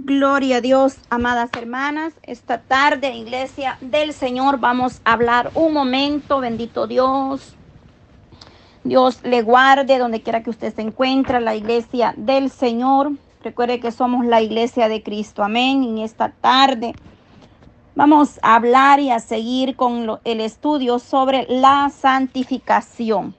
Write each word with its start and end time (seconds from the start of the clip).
Gloria 0.00 0.58
a 0.58 0.60
Dios, 0.60 0.94
amadas 1.10 1.50
hermanas. 1.58 2.14
Esta 2.22 2.60
tarde, 2.60 3.16
iglesia 3.16 3.78
del 3.80 4.12
Señor, 4.12 4.60
vamos 4.60 5.00
a 5.04 5.14
hablar 5.14 5.50
un 5.54 5.72
momento, 5.72 6.38
bendito 6.38 6.86
Dios. 6.86 7.56
Dios 8.84 9.18
le 9.24 9.42
guarde 9.42 9.98
donde 9.98 10.22
quiera 10.22 10.44
que 10.44 10.50
usted 10.50 10.72
se 10.72 10.82
encuentre, 10.82 11.40
la 11.40 11.56
iglesia 11.56 12.14
del 12.16 12.48
Señor. 12.48 13.10
Recuerde 13.42 13.80
que 13.80 13.90
somos 13.90 14.24
la 14.24 14.40
iglesia 14.40 14.88
de 14.88 15.02
Cristo. 15.02 15.42
Amén. 15.42 15.82
En 15.82 15.98
esta 15.98 16.28
tarde 16.28 16.94
vamos 17.96 18.38
a 18.42 18.54
hablar 18.54 19.00
y 19.00 19.10
a 19.10 19.18
seguir 19.18 19.74
con 19.74 20.20
el 20.22 20.40
estudio 20.40 21.00
sobre 21.00 21.44
la 21.48 21.90
santificación 21.90 23.34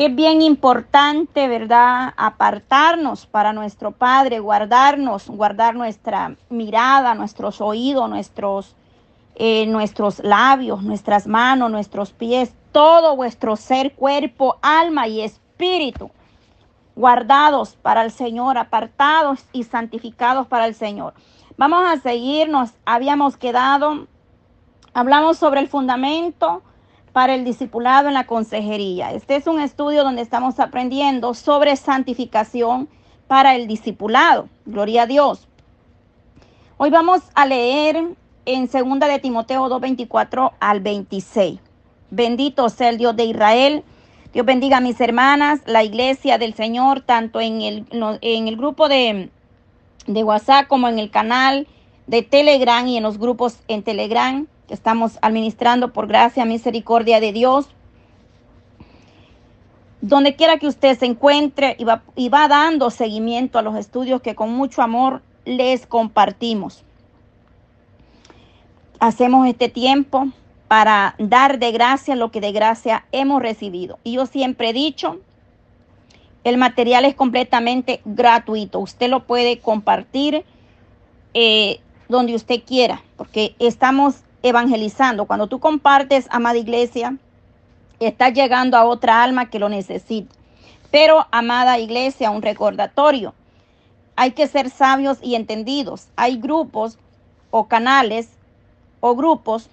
es 0.00 0.14
bien 0.14 0.40
importante, 0.40 1.46
¿verdad? 1.46 2.14
Apartarnos 2.16 3.26
para 3.26 3.52
nuestro 3.52 3.90
Padre, 3.90 4.38
guardarnos, 4.38 5.28
guardar 5.28 5.74
nuestra 5.74 6.36
mirada, 6.48 7.14
nuestros 7.14 7.60
oídos, 7.60 8.08
nuestros, 8.08 8.74
eh, 9.34 9.66
nuestros 9.66 10.20
labios, 10.20 10.82
nuestras 10.82 11.26
manos, 11.26 11.70
nuestros 11.70 12.12
pies, 12.12 12.54
todo 12.72 13.14
vuestro 13.14 13.56
ser, 13.56 13.92
cuerpo, 13.92 14.56
alma 14.62 15.06
y 15.06 15.20
espíritu, 15.20 16.10
guardados 16.96 17.76
para 17.76 18.02
el 18.02 18.10
Señor, 18.10 18.56
apartados 18.56 19.44
y 19.52 19.64
santificados 19.64 20.46
para 20.46 20.64
el 20.64 20.74
Señor. 20.74 21.12
Vamos 21.58 21.82
a 21.86 21.98
seguirnos, 21.98 22.70
habíamos 22.86 23.36
quedado, 23.36 24.06
hablamos 24.94 25.36
sobre 25.36 25.60
el 25.60 25.68
fundamento 25.68 26.62
para 27.12 27.34
el 27.34 27.44
discipulado 27.44 28.08
en 28.08 28.14
la 28.14 28.26
consejería. 28.26 29.12
Este 29.12 29.36
es 29.36 29.46
un 29.46 29.60
estudio 29.60 30.04
donde 30.04 30.22
estamos 30.22 30.60
aprendiendo 30.60 31.34
sobre 31.34 31.76
santificación 31.76 32.88
para 33.26 33.54
el 33.54 33.66
discipulado. 33.66 34.48
Gloria 34.66 35.02
a 35.02 35.06
Dios. 35.06 35.48
Hoy 36.76 36.90
vamos 36.90 37.20
a 37.34 37.46
leer 37.46 38.04
en 38.44 38.70
2 38.70 39.00
de 39.00 39.18
Timoteo 39.18 39.68
2:24 39.68 40.52
al 40.60 40.80
26. 40.80 41.60
Bendito 42.10 42.68
sea 42.68 42.88
el 42.88 42.98
Dios 42.98 43.14
de 43.16 43.24
Israel. 43.24 43.84
Dios 44.32 44.46
bendiga 44.46 44.78
a 44.78 44.80
mis 44.80 45.00
hermanas, 45.00 45.60
la 45.66 45.82
iglesia 45.82 46.38
del 46.38 46.54
Señor, 46.54 47.00
tanto 47.00 47.40
en 47.40 47.62
el, 47.62 47.86
en 48.20 48.48
el 48.48 48.56
grupo 48.56 48.88
de, 48.88 49.30
de 50.06 50.24
WhatsApp 50.24 50.68
como 50.68 50.88
en 50.88 50.98
el 50.98 51.10
canal 51.10 51.66
de 52.06 52.22
Telegram 52.22 52.86
y 52.86 52.96
en 52.96 53.02
los 53.02 53.18
grupos 53.18 53.58
en 53.68 53.82
Telegram 53.82 54.46
estamos 54.70 55.18
administrando 55.22 55.92
por 55.92 56.06
gracia, 56.06 56.44
misericordia 56.44 57.20
de 57.20 57.32
Dios. 57.32 57.68
Donde 60.00 60.34
quiera 60.34 60.58
que 60.58 60.66
usted 60.66 60.98
se 60.98 61.06
encuentre 61.06 61.76
y 61.78 61.84
va, 61.84 62.02
y 62.16 62.28
va 62.28 62.48
dando 62.48 62.90
seguimiento 62.90 63.58
a 63.58 63.62
los 63.62 63.76
estudios 63.76 64.22
que 64.22 64.34
con 64.34 64.50
mucho 64.50 64.82
amor 64.82 65.22
les 65.44 65.86
compartimos. 65.86 66.84
Hacemos 68.98 69.46
este 69.46 69.68
tiempo 69.68 70.28
para 70.68 71.16
dar 71.18 71.58
de 71.58 71.72
gracia 71.72 72.14
lo 72.14 72.30
que 72.30 72.40
de 72.40 72.52
gracia 72.52 73.04
hemos 73.12 73.42
recibido. 73.42 73.98
Y 74.04 74.12
yo 74.12 74.26
siempre 74.26 74.70
he 74.70 74.72
dicho, 74.72 75.20
el 76.44 76.56
material 76.56 77.04
es 77.04 77.14
completamente 77.14 78.00
gratuito. 78.04 78.78
Usted 78.78 79.10
lo 79.10 79.26
puede 79.26 79.58
compartir 79.58 80.44
eh, 81.34 81.80
donde 82.08 82.34
usted 82.34 82.62
quiera, 82.64 83.02
porque 83.16 83.54
estamos 83.58 84.22
evangelizando. 84.42 85.26
Cuando 85.26 85.46
tú 85.46 85.58
compartes, 85.58 86.26
amada 86.30 86.58
iglesia, 86.58 87.16
estás 87.98 88.32
llegando 88.32 88.76
a 88.76 88.84
otra 88.84 89.22
alma 89.22 89.50
que 89.50 89.58
lo 89.58 89.68
necesita. 89.68 90.34
Pero, 90.90 91.26
amada 91.30 91.78
iglesia, 91.78 92.30
un 92.30 92.42
recordatorio. 92.42 93.34
Hay 94.16 94.32
que 94.32 94.46
ser 94.48 94.70
sabios 94.70 95.18
y 95.22 95.34
entendidos. 95.34 96.08
Hay 96.16 96.36
grupos 96.36 96.98
o 97.50 97.68
canales 97.68 98.28
o 99.00 99.14
grupos 99.14 99.68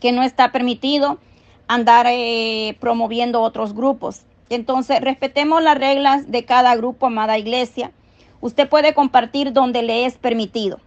que 0.00 0.12
no 0.12 0.22
está 0.22 0.50
permitido 0.52 1.18
andar 1.66 2.06
eh, 2.08 2.76
promoviendo 2.80 3.42
otros 3.42 3.74
grupos. 3.74 4.22
Entonces, 4.48 5.00
respetemos 5.00 5.62
las 5.62 5.76
reglas 5.76 6.30
de 6.30 6.44
cada 6.44 6.74
grupo, 6.76 7.06
amada 7.06 7.36
iglesia. 7.36 7.92
Usted 8.40 8.68
puede 8.68 8.94
compartir 8.94 9.52
donde 9.52 9.82
le 9.82 10.06
es 10.06 10.16
permitido 10.16 10.80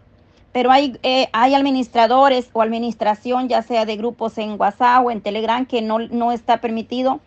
pero 0.51 0.71
hay, 0.71 0.97
eh, 1.03 1.29
hay 1.33 1.55
administradores 1.55 2.49
o 2.53 2.61
administración, 2.61 3.47
ya 3.47 3.61
sea 3.61 3.85
de 3.85 3.95
grupos 3.97 4.37
en 4.37 4.59
WhatsApp 4.59 5.05
o 5.05 5.11
en 5.11 5.21
Telegram, 5.21 5.65
que 5.65 5.81
no, 5.81 5.99
no 5.99 6.31
está 6.31 6.57
permitido 6.57 7.19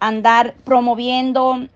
andar 0.00 0.54
promoviendo 0.64 1.66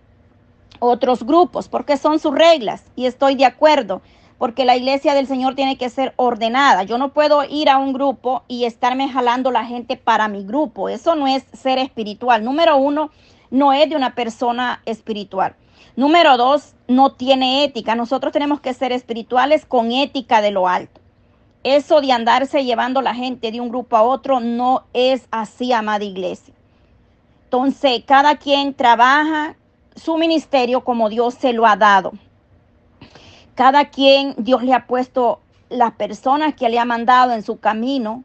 otros 0.78 1.24
grupos, 1.24 1.68
porque 1.68 1.96
son 1.96 2.18
sus 2.18 2.34
reglas 2.34 2.82
y 2.96 3.06
estoy 3.06 3.34
de 3.34 3.44
acuerdo, 3.44 4.02
porque 4.38 4.64
la 4.64 4.76
iglesia 4.76 5.14
del 5.14 5.26
Señor 5.26 5.54
tiene 5.54 5.78
que 5.78 5.88
ser 5.88 6.12
ordenada. 6.16 6.82
Yo 6.82 6.98
no 6.98 7.12
puedo 7.12 7.44
ir 7.44 7.70
a 7.70 7.78
un 7.78 7.92
grupo 7.92 8.42
y 8.48 8.64
estarme 8.64 9.08
jalando 9.08 9.50
la 9.50 9.64
gente 9.64 9.96
para 9.96 10.28
mi 10.28 10.44
grupo. 10.44 10.88
Eso 10.88 11.14
no 11.14 11.26
es 11.26 11.44
ser 11.54 11.78
espiritual. 11.78 12.44
Número 12.44 12.76
uno, 12.76 13.10
no 13.50 13.72
es 13.72 13.88
de 13.88 13.96
una 13.96 14.14
persona 14.14 14.82
espiritual. 14.84 15.54
Número 15.96 16.36
dos, 16.36 16.74
no 16.88 17.12
tiene 17.12 17.64
ética. 17.64 17.94
Nosotros 17.94 18.32
tenemos 18.32 18.60
que 18.60 18.74
ser 18.74 18.92
espirituales 18.92 19.64
con 19.64 19.92
ética 19.92 20.42
de 20.42 20.50
lo 20.50 20.68
alto. 20.68 21.00
Eso 21.64 22.00
de 22.00 22.12
andarse 22.12 22.64
llevando 22.64 23.00
la 23.00 23.14
gente 23.14 23.50
de 23.50 23.60
un 23.60 23.70
grupo 23.70 23.96
a 23.96 24.02
otro 24.02 24.38
no 24.40 24.84
es 24.92 25.26
así, 25.30 25.72
amada 25.72 26.04
iglesia. 26.04 26.54
Entonces, 27.44 28.02
cada 28.06 28.36
quien 28.36 28.74
trabaja 28.74 29.56
su 29.96 30.18
ministerio 30.18 30.84
como 30.84 31.08
Dios 31.08 31.34
se 31.34 31.52
lo 31.52 31.66
ha 31.66 31.76
dado. 31.76 32.12
Cada 33.54 33.86
quien, 33.86 34.34
Dios 34.36 34.62
le 34.62 34.74
ha 34.74 34.86
puesto 34.86 35.40
las 35.70 35.92
personas 35.92 36.54
que 36.54 36.68
le 36.68 36.78
ha 36.78 36.84
mandado 36.84 37.32
en 37.32 37.42
su 37.42 37.58
camino 37.58 38.22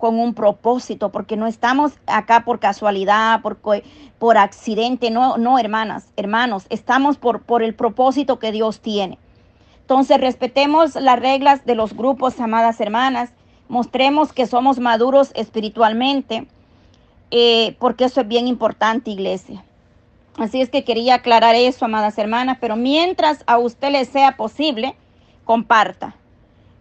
con 0.00 0.18
un 0.18 0.34
propósito, 0.34 1.10
porque 1.10 1.36
no 1.36 1.46
estamos 1.46 1.92
acá 2.06 2.44
por 2.44 2.58
casualidad, 2.58 3.42
por, 3.42 3.58
por 4.18 4.38
accidente, 4.38 5.10
no, 5.10 5.36
no, 5.36 5.58
hermanas, 5.58 6.08
hermanos, 6.16 6.66
estamos 6.70 7.18
por, 7.18 7.42
por 7.42 7.62
el 7.62 7.74
propósito 7.74 8.38
que 8.38 8.50
Dios 8.50 8.80
tiene. 8.80 9.18
Entonces, 9.82 10.18
respetemos 10.18 10.94
las 10.94 11.20
reglas 11.20 11.66
de 11.66 11.74
los 11.74 11.94
grupos, 11.94 12.40
amadas 12.40 12.80
hermanas, 12.80 13.30
mostremos 13.68 14.32
que 14.32 14.46
somos 14.46 14.78
maduros 14.78 15.32
espiritualmente, 15.34 16.48
eh, 17.30 17.76
porque 17.78 18.04
eso 18.04 18.22
es 18.22 18.28
bien 18.28 18.48
importante, 18.48 19.10
iglesia. 19.10 19.62
Así 20.38 20.62
es 20.62 20.70
que 20.70 20.82
quería 20.82 21.16
aclarar 21.16 21.54
eso, 21.54 21.84
amadas 21.84 22.16
hermanas, 22.16 22.56
pero 22.58 22.74
mientras 22.74 23.44
a 23.46 23.58
usted 23.58 23.90
le 23.90 24.06
sea 24.06 24.38
posible, 24.38 24.96
comparta, 25.44 26.16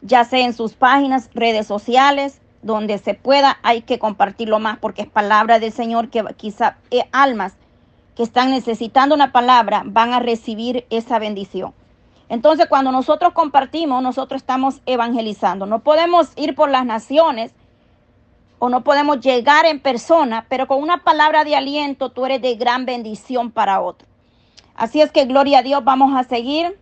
ya 0.02 0.24
sea 0.24 0.46
en 0.46 0.54
sus 0.54 0.74
páginas, 0.74 1.30
redes 1.34 1.68
sociales, 1.68 2.40
donde 2.62 2.98
se 2.98 3.14
pueda, 3.14 3.58
hay 3.64 3.82
que 3.82 4.00
compartirlo 4.00 4.60
más 4.60 4.78
porque 4.80 5.04
es 5.04 5.08
palabra 5.08 5.60
del 5.60 5.72
Señor 5.72 6.10
que 6.10 6.24
quizá 6.36 6.78
eh, 6.92 7.06
almas 7.12 7.54
que 8.16 8.24
están 8.24 8.52
necesitando 8.52 9.16
una 9.16 9.32
palabra 9.32 9.84
van 9.86 10.14
a 10.14 10.20
recibir 10.20 10.86
esa 10.90 11.20
bendición. 11.20 11.74
Entonces, 12.28 12.68
cuando 12.68 12.92
nosotros 12.92 13.34
compartimos, 13.34 14.04
nosotros 14.04 14.42
estamos 14.42 14.82
evangelizando. 14.86 15.66
No 15.66 15.80
podemos 15.80 16.32
ir 16.36 16.54
por 16.54 16.70
las 16.70 16.86
naciones 16.86 17.54
o 18.60 18.70
no 18.70 18.84
podemos 18.84 19.22
llegar 19.22 19.66
en 19.66 19.80
persona, 19.80 20.46
pero 20.50 20.68
con 20.68 20.82
una 20.82 21.04
palabra 21.04 21.44
de 21.44 21.56
aliento 21.56 22.12
tú 22.12 22.26
eres 22.26 22.42
de 22.42 22.56
gran 22.56 22.86
bendición 22.86 23.52
para 23.52 23.82
otro. 23.82 24.08
Así 24.76 25.02
es 25.02 25.12
que 25.12 25.26
gloria 25.26 25.60
a 25.60 25.64
Dios, 25.64 25.84
vamos 25.84 26.16
a 26.16 26.24
seguir, 26.24 26.78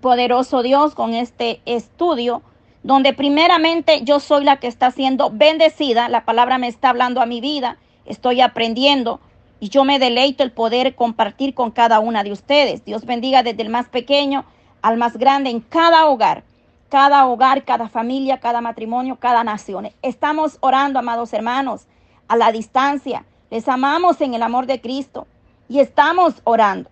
poderoso 0.00 0.62
Dios, 0.62 0.94
con 0.94 1.14
este 1.14 1.60
estudio 1.64 2.42
donde 2.82 3.12
primeramente 3.12 4.02
yo 4.04 4.20
soy 4.20 4.44
la 4.44 4.56
que 4.56 4.66
está 4.66 4.90
siendo 4.90 5.30
bendecida, 5.30 6.08
la 6.08 6.24
palabra 6.24 6.58
me 6.58 6.68
está 6.68 6.90
hablando 6.90 7.20
a 7.20 7.26
mi 7.26 7.40
vida, 7.40 7.78
estoy 8.06 8.40
aprendiendo 8.40 9.20
y 9.60 9.68
yo 9.68 9.84
me 9.84 9.98
deleito 9.98 10.42
el 10.42 10.52
poder 10.52 10.94
compartir 10.94 11.54
con 11.54 11.70
cada 11.70 11.98
una 11.98 12.22
de 12.22 12.32
ustedes. 12.32 12.84
Dios 12.84 13.04
bendiga 13.04 13.42
desde 13.42 13.62
el 13.62 13.68
más 13.68 13.88
pequeño 13.88 14.44
al 14.82 14.96
más 14.96 15.16
grande 15.16 15.50
en 15.50 15.60
cada 15.60 16.06
hogar, 16.06 16.44
cada 16.88 17.26
hogar, 17.26 17.64
cada 17.64 17.88
familia, 17.88 18.38
cada 18.38 18.60
matrimonio, 18.60 19.16
cada 19.16 19.42
nación. 19.44 19.90
Estamos 20.02 20.58
orando, 20.60 20.98
amados 20.98 21.32
hermanos, 21.32 21.86
a 22.28 22.36
la 22.36 22.52
distancia. 22.52 23.24
Les 23.50 23.68
amamos 23.68 24.20
en 24.20 24.34
el 24.34 24.42
amor 24.42 24.66
de 24.66 24.80
Cristo 24.80 25.26
y 25.68 25.80
estamos 25.80 26.40
orando. 26.44 26.88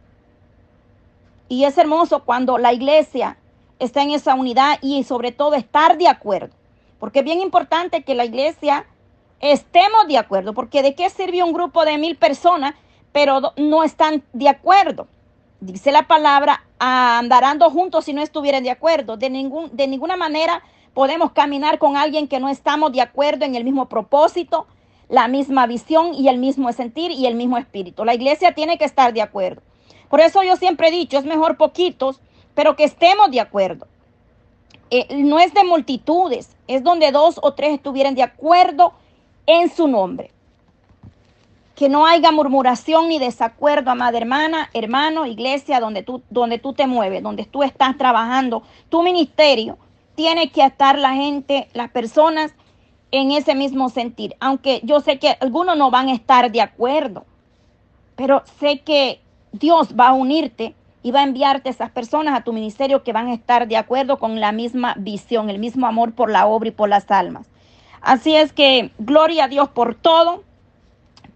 Y 1.49 1.65
es 1.65 1.79
hermoso 1.79 2.25
cuando 2.25 2.59
la 2.59 2.73
iglesia 2.73 3.39
está 3.79 4.03
en 4.03 4.11
esa 4.11 4.35
unidad 4.35 4.79
y 4.83 5.05
sobre 5.05 5.33
todo 5.33 5.55
estar 5.55 5.99
de 5.99 6.09
acuerdo. 6.09 6.55
Porque 6.99 7.21
es 7.21 7.25
bien 7.25 7.41
importante 7.41 8.03
que 8.03 8.15
la 8.15 8.25
iglesia 8.25 8.87
estemos 9.41 10.07
de 10.09 10.19
acuerdo, 10.19 10.55
porque 10.55 10.83
de 10.83 10.95
qué 10.95 11.11
sirve 11.11 11.43
un 11.43 11.53
grupo 11.53 11.85
de 11.85 11.99
mil 11.99 12.17
personas, 12.17 12.75
pero 13.13 13.53
no 13.57 13.85
están 13.85 14.23
de 14.33 14.49
acuerdo. 14.49 15.09
Dice 15.61 15.93
la 15.93 16.07
palabra, 16.07 16.65
andarán 16.79 17.59
juntos 17.61 18.05
si 18.05 18.13
no 18.13 18.23
estuvieran 18.23 18.63
de 18.63 18.71
acuerdo. 18.71 19.17
De, 19.17 19.31
ningún, 19.31 19.75
de 19.75 19.87
ninguna 19.87 20.17
manera 20.17 20.63
podemos 20.95 21.33
caminar 21.33 21.79
con 21.79 21.97
alguien 21.97 22.29
que 22.29 22.41
no 22.41 22.49
estamos 22.49 22.93
de 22.93 23.01
acuerdo 23.01 23.45
en 23.45 23.55
el 23.55 23.65
mismo 23.65 23.89
propósito, 23.89 24.67
la 25.09 25.29
misma 25.29 25.67
visión 25.67 26.15
y 26.15 26.29
el 26.29 26.39
mismo 26.39 26.73
sentir 26.73 27.11
y 27.11 27.27
el 27.27 27.35
mismo 27.35 27.59
espíritu. 27.59 28.05
La 28.05 28.15
iglesia 28.15 28.55
tiene 28.55 28.79
que 28.79 28.85
estar 28.85 29.13
de 29.13 29.23
acuerdo. 29.23 29.63
Por 30.09 30.21
eso 30.21 30.43
yo 30.43 30.57
siempre 30.57 30.89
he 30.89 30.91
dicho, 30.91 31.19
es 31.19 31.25
mejor 31.25 31.57
poquitos 31.57 32.21
pero 32.57 32.75
que 32.75 32.85
estemos 32.85 33.31
de 33.31 33.39
acuerdo. 33.39 33.87
Eh, 34.91 35.23
no 35.23 35.39
es 35.39 35.53
de 35.53 35.63
multitudes, 35.63 36.57
es 36.67 36.83
donde 36.83 37.13
dos 37.13 37.39
o 37.43 37.53
tres 37.53 37.75
estuvieran 37.75 38.15
de 38.17 38.23
acuerdo 38.23 38.95
en 39.45 39.71
su 39.71 39.87
nombre. 39.87 40.31
Que 41.75 41.91
no 41.91 42.07
haya 42.07 42.33
murmuración 42.33 43.09
ni 43.09 43.19
desacuerdo, 43.19 43.91
amada 43.91 44.17
hermana, 44.17 44.71
hermano, 44.73 45.27
iglesia, 45.27 45.81
donde 45.81 46.03
tú, 46.03 46.23
donde 46.31 46.59
tú 46.59 46.73
te 46.73 46.87
mueves, 46.87 47.23
donde 47.23 47.45
tú 47.45 47.63
estás 47.63 47.99
trabajando, 47.99 48.63
tu 48.89 49.03
ministerio, 49.03 49.77
tiene 50.15 50.51
que 50.51 50.65
estar 50.65 50.99
la 50.99 51.13
gente, 51.13 51.69
las 51.75 51.91
personas 51.91 52.55
en 53.11 53.33
ese 53.33 53.55
mismo 53.55 53.91
sentir. 53.91 54.35
Aunque 54.41 54.81
yo 54.83 55.01
sé 55.01 55.19
que 55.19 55.37
algunos 55.41 55.77
no 55.77 55.91
van 55.91 56.09
a 56.09 56.15
estar 56.15 56.51
de 56.51 56.63
acuerdo, 56.63 57.27
pero 58.15 58.43
sé 58.59 58.81
que 58.81 59.21
Dios 59.53 59.89
va 59.99 60.09
a 60.09 60.15
unirte 60.15 60.75
y 61.07 61.13
va 61.13 61.21
a 61.21 61.23
enviarte 61.23 61.71
esas 61.71 61.93
personas 61.93 62.37
a 62.37 62.43
tu 62.43 62.53
ministerio 62.53 63.05
que 63.05 63.13
van 63.13 63.29
a 63.29 63.35
estar 63.35 63.69
de 63.69 63.77
acuerdo 63.77 64.19
con 64.19 64.41
la 64.41 64.51
misma 64.51 64.97
visión, 64.99 65.51
el 65.51 65.61
mismo 65.61 65.87
amor 65.87 66.13
por 66.15 66.29
la 66.29 66.47
obra 66.47 66.71
y 66.71 66.73
por 66.73 66.89
las 66.89 67.09
almas. 67.13 67.47
Así 68.01 68.35
es 68.35 68.53
que 68.53 68.91
gloria 68.99 69.45
a 69.45 69.49
Dios 69.49 69.69
por 69.69 69.95
todo. 69.95 70.43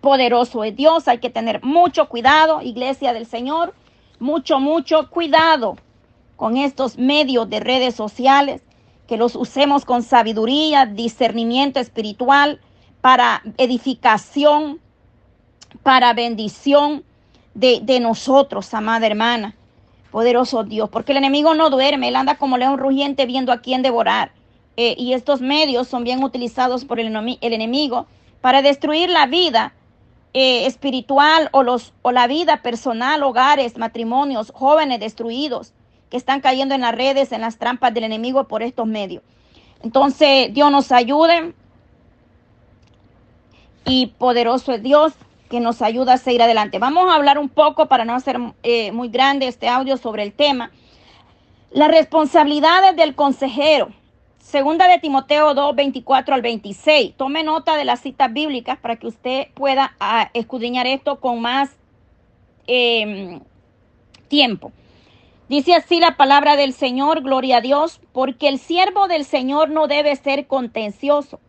Poderoso 0.01 0.65
es 0.65 0.75
Dios, 0.75 1.07
hay 1.07 1.19
que 1.19 1.31
tener 1.31 1.63
mucho 1.63 2.09
cuidado, 2.09 2.63
iglesia 2.63 3.13
del 3.13 3.27
Señor, 3.27 3.73
mucho, 4.19 4.59
mucho 4.59 5.09
cuidado 5.09 5.77
con 6.35 6.57
estos 6.57 6.99
medios 6.99 7.49
de 7.49 7.61
redes 7.61 7.95
sociales, 7.95 8.63
que 9.07 9.17
los 9.17 9.37
usemos 9.37 9.85
con 9.85 10.03
sabiduría, 10.03 10.85
discernimiento 10.85 11.79
espiritual, 11.79 12.61
para 13.01 13.41
edificación, 13.57 14.81
para 15.85 16.13
bendición 16.13 17.05
de, 17.55 17.79
de 17.85 18.01
nosotros, 18.01 18.75
amada 18.75 19.07
hermana. 19.07 19.55
Poderoso 20.11 20.65
Dios, 20.65 20.89
porque 20.89 21.13
el 21.13 21.19
enemigo 21.19 21.55
no 21.55 21.71
duerme, 21.71 22.09
él 22.09 22.17
anda 22.17 22.37
como 22.37 22.59
león 22.59 22.79
rugiente 22.79 23.27
viendo 23.27 23.53
a 23.53 23.61
quién 23.61 23.83
devorar. 23.83 24.33
Eh, 24.77 24.95
y 24.99 25.13
estos 25.13 25.41
medios 25.41 25.89
son 25.89 26.05
bien 26.05 26.23
utilizados 26.23 26.85
por 26.85 26.99
el, 27.01 27.15
enemigo 27.41 28.07
para 28.41 28.63
destruir 28.63 29.11
la 29.11 29.27
vida 29.27 29.75
eh, 30.33 30.67
espiritual 30.67 31.49
o, 31.53 31.63
los, 31.63 31.93
o 32.03 32.13
la 32.13 32.27
vida 32.27 32.63
personal, 32.63 33.23
hogares, 33.23 33.77
matrimonios, 33.77 34.53
jóvenes 34.55 35.01
destruidos 35.01 35.73
que 36.09 36.17
están 36.17 36.41
cayendo 36.41 36.75
en 36.75 36.81
las 36.81 36.95
redes, 36.95 37.33
en 37.33 37.41
las 37.41 37.59
trampas 37.59 37.95
del 37.95 38.05
enemigo 38.05 38.49
por 38.49 38.63
estos 38.63 38.87
medios. 38.87 39.23
Entonces, 39.83 40.53
Dios 40.53 40.71
nos 40.71 40.93
ayude 40.93 41.55
y 43.85 44.07
poderoso 44.07 44.73
es 44.73 44.83
Dios 44.83 45.13
que 45.51 45.61
nos 45.61 45.83
ayuda 45.83 46.15
a 46.15 46.19
seguir 46.19 46.41
adelante. 46.41 46.79
Vamos 46.79 47.11
a 47.11 47.17
hablar 47.17 47.37
un 47.37 47.49
poco, 47.49 47.87
para 47.87 48.05
no 48.05 48.15
hacer 48.15 48.39
eh, 48.63 48.93
muy 48.93 49.09
grande 49.09 49.49
este 49.49 49.69
audio, 49.69 49.97
sobre 49.97 50.23
el 50.23 50.33
tema. 50.33 50.71
Las 51.73 51.91
responsabilidades 51.91 52.95
del 52.95 53.17
consejero. 53.17 53.91
Segunda 54.39 54.87
de 54.87 54.99
Timoteo 54.99 55.53
2, 55.53 55.75
24 55.75 56.37
al 56.37 56.43
26. 56.43 57.17
Tome 57.17 57.43
nota 57.43 57.77
de 57.77 57.85
las 57.85 58.01
citas 58.01 58.33
bíblicas 58.33 58.79
para 58.79 58.95
que 58.95 59.09
usted 59.09 59.49
pueda 59.55 59.95
ah, 59.99 60.31
escudriñar 60.35 60.87
esto 60.87 61.19
con 61.19 61.41
más 61.41 61.71
em, 62.69 63.41
tiempo. 64.29 64.71
Dice 65.49 65.75
así 65.75 65.99
la 65.99 66.17
palabra 66.17 66.55
del 66.55 66.73
Señor, 66.73 67.23
gloria 67.23 67.57
a 67.57 67.61
Dios, 67.61 68.01
porque 68.13 68.47
el 68.47 68.61
siervo 68.61 69.09
del 69.09 69.25
Señor 69.25 69.69
no 69.69 69.89
debe 69.89 70.15
ser 70.15 70.47
contencioso 70.47 71.41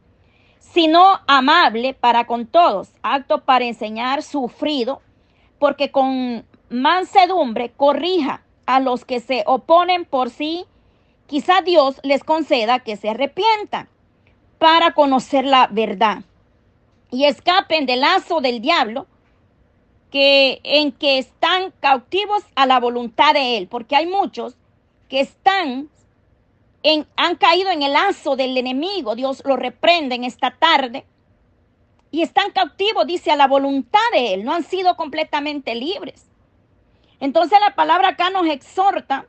sino 0.62 1.20
amable 1.28 1.94
para 1.94 2.26
con 2.26 2.46
todos, 2.46 2.94
acto 3.02 3.44
para 3.44 3.66
enseñar, 3.66 4.24
sufrido, 4.24 5.02
porque 5.60 5.92
con 5.92 6.46
mansedumbre 6.70 7.72
corrija 7.72 8.44
a 8.66 8.80
los 8.80 9.04
que 9.04 9.20
se 9.20 9.44
oponen 9.48 10.06
por 10.06 10.30
sí, 10.30 10.66
quizá 11.28 11.62
Dios 11.62 12.00
les 12.04 12.24
conceda 12.24 12.80
que 12.80 12.96
se 12.96 13.10
arrepientan 13.10 13.90
para 14.60 14.94
conocer 14.94 15.46
la 15.46 15.68
verdad 15.68 16.24
y 17.10 17.26
escapen 17.26 17.86
del 17.86 18.02
lazo 18.02 18.40
del 18.40 18.62
diablo 18.62 19.08
que 20.12 20.62
en 20.64 20.92
que 20.92 21.18
están 21.18 21.74
cautivos 21.80 22.44
a 22.56 22.66
la 22.66 22.80
voluntad 22.80 23.34
de 23.34 23.58
él, 23.58 23.68
porque 23.68 23.96
hay 23.96 24.06
muchos 24.06 24.56
que 25.10 25.22
están 25.22 25.90
han 27.16 27.36
caído 27.36 27.70
en 27.70 27.84
el 27.84 27.94
lazo 27.94 28.36
del 28.36 28.58
enemigo. 28.58 29.16
Dios 29.16 29.42
lo 29.46 29.56
reprende 29.56 30.16
en 30.16 30.24
esta 30.24 30.52
tarde. 30.52 31.06
Y 32.10 32.24
están 32.24 32.52
cautivos, 32.52 33.08
dice, 33.08 33.32
a 33.32 33.36
la 33.36 33.48
voluntad 33.48 34.00
de 34.14 34.34
Él. 34.34 34.44
No 34.44 34.54
han 34.54 34.64
sido 34.64 34.96
completamente 34.96 35.76
libres. 35.76 36.28
Entonces 37.20 37.60
la 37.60 37.76
palabra 37.76 38.10
acá 38.10 38.30
nos 38.32 38.48
exhorta 38.48 39.28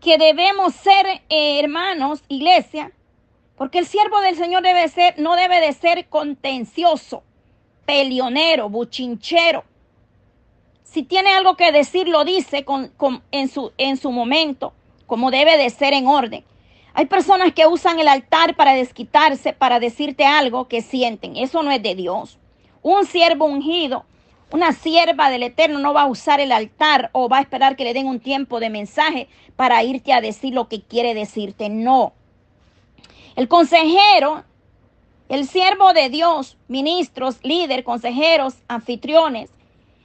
que 0.00 0.18
debemos 0.18 0.74
ser 0.74 1.06
eh, 1.28 1.60
hermanos, 1.60 2.22
iglesia, 2.28 2.92
porque 3.56 3.78
el 3.78 3.86
siervo 3.86 4.20
del 4.20 4.36
Señor 4.36 4.62
debe 4.62 4.88
ser, 4.88 5.18
no 5.18 5.36
debe 5.36 5.60
de 5.60 5.72
ser 5.72 6.08
contencioso, 6.08 7.22
pelionero, 7.84 8.68
buchinchero. 8.68 9.64
Si 10.82 11.02
tiene 11.02 11.30
algo 11.30 11.56
que 11.56 11.72
decir, 11.72 12.08
lo 12.08 12.24
dice 12.24 12.64
con, 12.64 12.92
su, 13.52 13.72
en 13.78 13.96
su 13.96 14.10
momento 14.10 14.72
como 15.10 15.32
debe 15.32 15.58
de 15.58 15.68
ser 15.70 15.92
en 15.92 16.06
orden. 16.06 16.44
Hay 16.94 17.06
personas 17.06 17.52
que 17.52 17.66
usan 17.66 17.98
el 17.98 18.06
altar 18.06 18.54
para 18.54 18.74
desquitarse, 18.74 19.52
para 19.52 19.80
decirte 19.80 20.24
algo 20.24 20.68
que 20.68 20.82
sienten. 20.82 21.36
Eso 21.36 21.64
no 21.64 21.72
es 21.72 21.82
de 21.82 21.96
Dios. 21.96 22.38
Un 22.80 23.06
siervo 23.06 23.46
ungido, 23.46 24.04
una 24.52 24.72
sierva 24.72 25.28
del 25.28 25.42
Eterno 25.42 25.80
no 25.80 25.92
va 25.92 26.02
a 26.02 26.06
usar 26.06 26.38
el 26.38 26.52
altar 26.52 27.10
o 27.12 27.28
va 27.28 27.38
a 27.38 27.40
esperar 27.40 27.74
que 27.74 27.82
le 27.82 27.92
den 27.92 28.06
un 28.06 28.20
tiempo 28.20 28.60
de 28.60 28.70
mensaje 28.70 29.26
para 29.56 29.82
irte 29.82 30.12
a 30.12 30.20
decir 30.20 30.54
lo 30.54 30.68
que 30.68 30.80
quiere 30.80 31.12
decirte. 31.12 31.68
No. 31.68 32.12
El 33.34 33.48
consejero, 33.48 34.44
el 35.28 35.48
siervo 35.48 35.92
de 35.92 36.08
Dios, 36.08 36.56
ministros, 36.68 37.40
líderes, 37.42 37.84
consejeros, 37.84 38.54
anfitriones. 38.68 39.50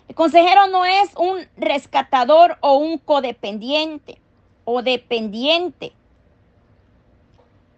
El 0.08 0.16
consejero 0.16 0.66
no 0.66 0.84
es 0.84 1.12
un 1.16 1.48
rescatador 1.58 2.58
o 2.62 2.78
un 2.78 2.98
codependiente 2.98 4.25
o 4.66 4.82
dependiente 4.82 5.94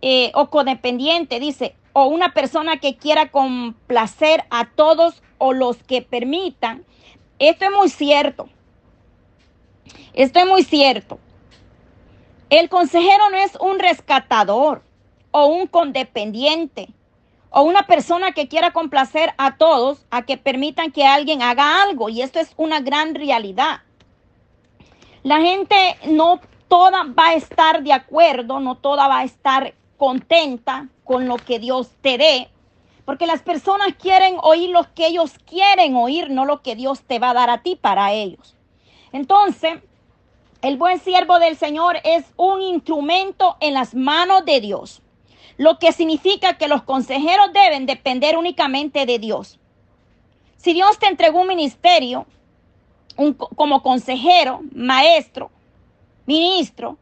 eh, 0.02 0.32
o 0.36 0.50
codependiente, 0.50 1.40
dice, 1.40 1.76
o 1.94 2.06
una 2.06 2.34
persona 2.34 2.78
que 2.78 2.98
quiera 2.98 3.32
complacer 3.32 4.46
a 4.52 4.70
todos 4.70 5.24
o 5.40 5.54
los 5.54 5.78
que 5.78 6.04
permitan. 6.04 6.86
Esto 7.40 7.66
es 7.66 7.72
muy 7.72 7.90
cierto. 7.90 8.48
Esto 10.14 10.40
es 10.40 10.48
muy 10.48 10.64
cierto. 10.64 11.20
El 12.50 12.70
consejero 12.70 13.30
no 13.32 13.38
es 13.38 13.56
un 13.60 13.80
rescatador 13.80 14.84
o 15.32 15.48
un 15.48 15.68
condependiente 15.68 16.90
o 17.50 17.64
una 17.64 17.88
persona 17.88 18.34
que 18.34 18.48
quiera 18.48 18.72
complacer 18.72 19.34
a 19.38 19.58
todos 19.58 20.06
a 20.12 20.22
que 20.22 20.38
permitan 20.38 20.92
que 20.92 21.06
alguien 21.06 21.42
haga 21.42 21.82
algo. 21.82 22.10
Y 22.10 22.22
esto 22.22 22.40
es 22.40 22.54
una 22.58 22.80
gran 22.82 23.16
realidad. 23.16 23.82
La 25.24 25.42
gente 25.42 25.76
no 26.06 26.40
toda 26.68 27.04
va 27.04 27.30
a 27.30 27.34
estar 27.34 27.84
de 27.84 27.94
acuerdo, 27.94 28.60
no 28.60 28.76
toda 28.76 29.08
va 29.08 29.20
a 29.20 29.24
estar 29.24 29.74
contenta 29.98 30.88
con 31.04 31.28
lo 31.28 31.38
que 31.38 31.60
Dios 31.60 31.90
te 32.02 32.18
dé, 32.18 32.50
porque 33.06 33.26
las 33.26 33.42
personas 33.42 33.96
quieren 34.00 34.36
oír 34.42 34.70
lo 34.70 34.94
que 34.94 35.08
ellos 35.08 35.34
quieren 35.46 35.96
oír, 35.96 36.30
no 36.30 36.46
lo 36.46 36.62
que 36.62 36.76
Dios 36.76 37.02
te 37.02 37.20
va 37.20 37.32
a 37.32 37.34
dar 37.34 37.50
a 37.50 37.64
ti 37.64 37.76
para 37.76 38.12
ellos. 38.12 38.56
Entonces, 39.12 39.80
el 40.62 40.78
buen 40.78 41.00
siervo 41.00 41.40
del 41.40 41.56
Señor 41.56 41.98
es 42.04 42.26
un 42.36 42.62
instrumento 42.62 43.58
en 43.60 43.74
las 43.74 43.96
manos 43.96 44.44
de 44.46 44.60
Dios, 44.60 45.02
lo 45.58 45.80
que 45.80 45.92
significa 45.92 46.58
que 46.58 46.68
los 46.68 46.84
consejeros 46.84 47.54
deben 47.54 47.86
depender 47.86 48.38
únicamente 48.38 49.06
de 49.06 49.20
Dios. 49.20 49.60
Si 50.58 50.74
Dios 50.74 51.00
te 51.00 51.08
entregó 51.08 51.42
un 51.42 51.48
ministerio 51.48 52.26
un, 53.16 53.34
como 53.34 53.82
consejero, 53.82 54.62
maestro, 54.74 55.52
ministro, 56.28 57.00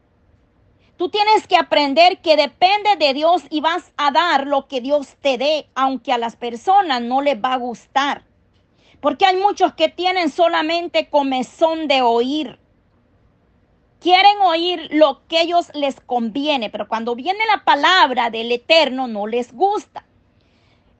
tú 0.96 1.10
tienes 1.10 1.46
que 1.46 1.56
aprender 1.56 2.22
que 2.22 2.36
depende 2.36 2.96
de 2.98 3.12
Dios 3.12 3.42
y 3.50 3.60
vas 3.60 3.92
a 3.98 4.10
dar 4.10 4.46
lo 4.46 4.66
que 4.66 4.80
Dios 4.80 5.16
te 5.20 5.36
dé, 5.36 5.68
aunque 5.74 6.12
a 6.12 6.18
las 6.18 6.36
personas 6.36 7.02
no 7.02 7.20
les 7.20 7.36
va 7.36 7.52
a 7.52 7.58
gustar. 7.58 8.24
Porque 9.00 9.26
hay 9.26 9.36
muchos 9.36 9.74
que 9.74 9.88
tienen 9.90 10.30
solamente 10.30 11.10
comezón 11.10 11.86
de 11.88 12.00
oír. 12.00 12.58
Quieren 14.00 14.38
oír 14.40 14.88
lo 14.92 15.26
que 15.26 15.42
ellos 15.42 15.70
les 15.74 16.00
conviene, 16.00 16.70
pero 16.70 16.88
cuando 16.88 17.14
viene 17.14 17.40
la 17.52 17.64
palabra 17.64 18.30
del 18.30 18.50
Eterno 18.52 19.08
no 19.08 19.26
les 19.26 19.52
gusta. 19.52 20.06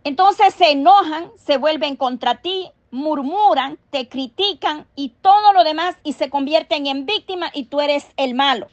Entonces 0.05 0.55
se 0.55 0.73
enojan, 0.73 1.31
se 1.37 1.57
vuelven 1.57 1.97
contra 1.97 2.37
ti, 2.37 2.71
murmuran, 2.97 3.79
te 3.91 4.09
critican 4.09 4.87
y 4.97 5.11
todo 5.21 5.53
lo 5.53 5.63
demás 5.63 5.97
y 6.03 6.15
se 6.15 6.31
convierten 6.31 6.87
en 6.87 7.07
víctimas 7.07 7.51
y 7.55 7.65
tú 7.65 7.81
eres 7.81 8.09
el 8.17 8.35
malo. 8.35 8.69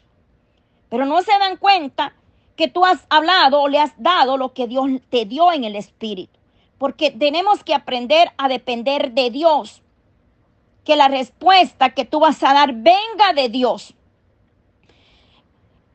Pero 0.90 1.06
no 1.06 1.22
se 1.22 1.38
dan 1.40 1.58
cuenta 1.58 2.16
que 2.56 2.68
tú 2.68 2.86
has 2.86 3.06
hablado 3.10 3.62
o 3.62 3.68
le 3.68 3.80
has 3.80 3.94
dado 3.98 4.38
lo 4.38 4.54
que 4.54 4.68
Dios 4.68 4.88
te 5.10 5.26
dio 5.26 5.52
en 5.52 5.64
el 5.64 5.76
Espíritu. 5.76 6.40
Porque 6.78 7.12
tenemos 7.12 7.64
que 7.64 7.74
aprender 7.74 8.32
a 8.38 8.48
depender 8.48 9.12
de 9.12 9.30
Dios. 9.30 9.82
Que 10.84 10.96
la 10.96 11.08
respuesta 11.08 11.94
que 11.94 12.06
tú 12.06 12.20
vas 12.20 12.44
a 12.44 12.54
dar 12.54 12.74
venga 12.74 13.34
de 13.36 13.50
Dios. 13.50 13.96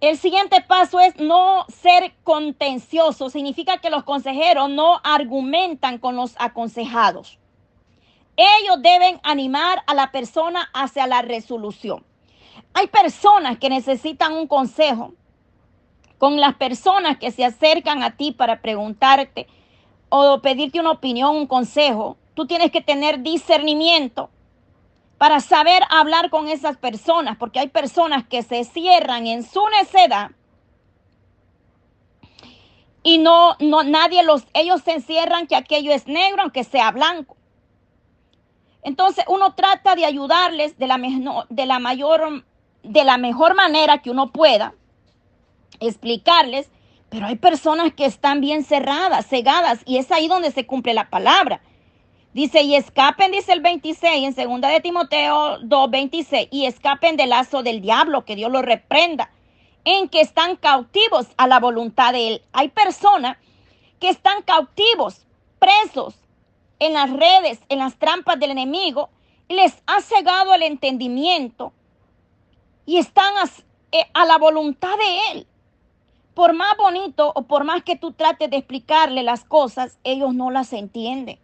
El 0.01 0.17
siguiente 0.17 0.61
paso 0.63 1.01
es 1.01 1.17
no 1.17 1.65
ser 1.69 2.15
contencioso. 2.23 3.31
Significa 3.31 3.79
que 3.79 3.91
los 3.91 4.05
consejeros 4.05 4.71
no 4.71 5.01
argumentan 5.03 5.99
con 5.99 6.17
los 6.17 6.35
aconsejados. 6.39 7.38
Ellos 8.39 8.81
deben 8.81 9.19
animar 9.25 9.83
a 9.89 9.95
la 9.95 10.13
persona 10.13 10.71
hacia 10.73 11.09
la 11.09 11.23
resolución. 11.23 12.05
Hay 12.73 12.87
personas 12.87 13.59
que 13.59 13.69
necesitan 13.69 14.33
un 14.33 14.47
consejo. 14.47 15.13
Con 16.19 16.41
las 16.41 16.55
personas 16.55 17.19
que 17.19 17.33
se 17.33 17.45
acercan 17.45 18.05
a 18.05 18.17
ti 18.17 18.31
para 18.31 18.63
preguntarte 18.63 19.49
o 20.09 20.41
pedirte 20.41 20.79
una 20.79 20.93
opinión, 20.93 21.35
un 21.35 21.49
consejo, 21.49 22.17
tú 22.35 22.47
tienes 22.47 22.71
que 22.71 22.81
tener 22.81 23.23
discernimiento 23.23 24.31
para 25.17 25.41
saber 25.41 25.83
hablar 25.91 26.31
con 26.31 26.49
esas 26.49 26.77
personas, 26.77 27.37
porque 27.39 27.59
hay 27.59 27.69
personas 27.69 28.25
que 28.27 28.43
se 28.43 28.63
cierran 28.63 29.27
en 29.27 29.43
su 29.43 29.61
necedad 29.81 30.31
y 33.03 33.19
no, 33.19 33.57
no, 33.59 33.85
nadie 33.85 34.23
los, 34.23 34.45
ellos 34.55 34.83
se 34.83 34.93
encierran 34.93 35.47
que 35.47 35.57
aquello 35.57 35.93
es 35.93 36.07
negro, 36.07 36.43
aunque 36.43 36.63
sea 36.63 36.91
blanco. 36.91 37.38
Entonces 38.83 39.25
uno 39.29 39.55
trata 39.55 39.95
de 39.95 40.05
ayudarles 40.05 40.79
de 40.79 40.87
la, 40.87 40.99
de 41.49 41.67
la 41.67 41.79
mayor, 41.79 42.45
de 42.83 43.05
la 43.05 43.19
mejor 43.19 43.55
manera 43.55 43.99
que 43.99 44.11
uno 44.11 44.33
pueda, 44.33 44.75
explicarles, 45.81 46.71
pero 47.09 47.27
hay 47.27 47.37
personas 47.37 47.93
que 47.95 48.05
están 48.05 48.41
bien 48.41 48.65
cerradas, 48.65 49.27
cegadas, 49.27 49.81
y 49.87 49.99
es 49.99 50.11
ahí 50.13 50.29
donde 50.29 50.51
se 50.51 50.67
cumple 50.67 50.95
la 50.95 51.09
palabra. 51.11 51.61
Dice, 52.35 52.63
y 52.63 52.75
escapen, 52.75 53.33
dice 53.33 53.53
el 53.53 53.61
26 53.61 54.27
en 54.27 54.35
segunda 54.35 54.69
de 54.69 54.81
Timoteo 54.81 55.59
2, 55.61 55.91
26, 55.91 56.49
y 56.51 56.67
escapen 56.67 57.17
del 57.17 57.31
lazo 57.31 57.63
del 57.63 57.81
diablo, 57.81 58.25
que 58.25 58.37
Dios 58.37 58.53
lo 58.53 58.63
reprenda, 58.63 59.31
en 59.85 60.09
que 60.09 60.21
están 60.21 60.57
cautivos 60.57 61.27
a 61.39 61.47
la 61.47 61.59
voluntad 61.59 62.13
de 62.13 62.29
Él. 62.29 62.43
Hay 62.53 62.69
personas 62.69 63.39
que 63.99 64.11
están 64.11 64.43
cautivos, 64.43 65.27
presos 65.59 66.15
en 66.79 66.93
las 66.93 67.11
redes, 67.11 67.61
en 67.69 67.79
las 67.79 67.97
trampas 67.97 68.39
del 68.39 68.51
enemigo, 68.51 69.11
les 69.49 69.83
ha 69.87 70.01
cegado 70.01 70.55
el 70.55 70.63
entendimiento 70.63 71.73
y 72.87 72.99
están 72.99 73.37
a, 73.37 73.45
eh, 73.93 74.07
a 74.15 74.25
la 74.25 74.39
voluntad 74.39 74.97
de 74.97 75.33
Él. 75.33 75.47
Por 76.35 76.53
más 76.53 76.77
bonito 76.77 77.33
o 77.35 77.43
por 77.43 77.65
más 77.65 77.83
que 77.83 77.97
tú 77.97 78.13
trates 78.13 78.51
de 78.51 78.59
explicarle 78.59 79.23
las 79.23 79.45
cosas, 79.45 79.99
ellos 80.05 80.35
no 80.35 80.51
las 80.51 80.73
entienden. 80.73 81.39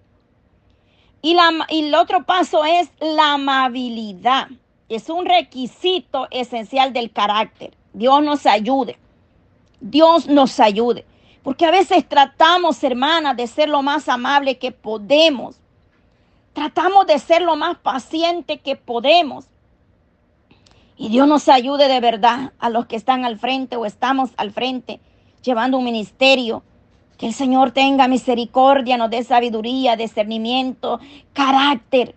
Y, 1.20 1.34
la, 1.34 1.50
y 1.70 1.86
el 1.86 1.94
otro 1.94 2.24
paso 2.24 2.64
es 2.64 2.90
la 3.00 3.32
amabilidad. 3.32 4.48
Es 4.88 5.08
un 5.08 5.24
requisito 5.24 6.28
esencial 6.30 6.92
del 6.92 7.10
carácter. 7.10 7.74
Dios 7.94 8.22
nos 8.22 8.46
ayude. 8.46 8.98
Dios 9.80 10.28
nos 10.28 10.60
ayude. 10.60 11.04
Porque 11.44 11.66
a 11.66 11.70
veces 11.70 12.08
tratamos, 12.08 12.82
hermanas, 12.82 13.36
de 13.36 13.46
ser 13.46 13.68
lo 13.68 13.82
más 13.82 14.08
amable 14.08 14.58
que 14.58 14.72
podemos. 14.72 15.60
Tratamos 16.54 17.06
de 17.06 17.18
ser 17.18 17.42
lo 17.42 17.54
más 17.54 17.76
paciente 17.76 18.58
que 18.58 18.74
podemos. 18.74 19.44
Y 20.96 21.10
Dios 21.10 21.28
nos 21.28 21.48
ayude 21.48 21.86
de 21.86 22.00
verdad 22.00 22.52
a 22.58 22.70
los 22.70 22.86
que 22.86 22.96
están 22.96 23.26
al 23.26 23.38
frente 23.38 23.76
o 23.76 23.84
estamos 23.84 24.30
al 24.36 24.52
frente 24.52 25.00
llevando 25.42 25.76
un 25.76 25.84
ministerio 25.84 26.62
que 27.18 27.26
el 27.26 27.34
Señor 27.34 27.72
tenga 27.72 28.08
misericordia, 28.08 28.96
nos 28.96 29.10
dé 29.10 29.22
sabiduría, 29.22 29.96
discernimiento, 29.96 30.98
carácter. 31.32 32.14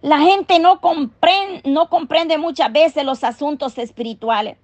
La 0.00 0.18
gente 0.18 0.58
no 0.58 0.80
comprende, 0.80 1.62
no 1.66 1.90
comprende 1.90 2.38
muchas 2.38 2.72
veces 2.72 3.04
los 3.04 3.22
asuntos 3.22 3.76
espirituales. 3.76 4.56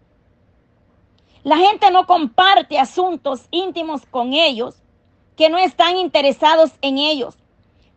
La 1.47 1.59
gente 1.59 1.93
no 1.93 2.09
comparte 2.09 2.76
asuntos 2.76 3.47
íntimos 3.53 4.05
con 4.05 4.33
ellos 4.33 4.83
que 5.37 5.49
no 5.49 5.59
están 5.59 5.97
interesados 5.97 6.73
en 6.83 6.99
ellos 6.99 7.38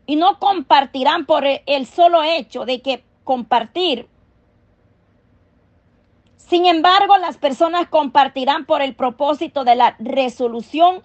y 0.05 0.17
no 0.17 0.37
compartirán 0.37 1.25
por 1.25 1.45
el 1.47 1.87
solo 1.87 2.21
hecho 2.21 2.65
de 2.65 2.83
que 2.83 3.03
compartir. 3.23 4.07
Sin 6.37 6.67
embargo, 6.67 7.17
las 7.17 7.37
personas 7.37 7.87
compartirán 7.87 8.67
por 8.67 8.83
el 8.83 8.93
propósito 8.93 9.63
de 9.63 9.75
la 9.75 9.95
resolución 9.97 11.01